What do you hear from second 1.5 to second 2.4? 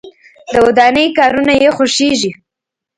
یې خوښیږي.